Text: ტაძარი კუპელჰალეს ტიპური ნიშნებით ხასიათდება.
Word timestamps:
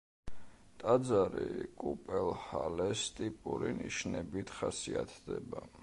ტაძარი 0.83 1.67
კუპელჰალეს 1.83 3.05
ტიპური 3.21 3.71
ნიშნებით 3.83 4.57
ხასიათდება. 4.61 5.69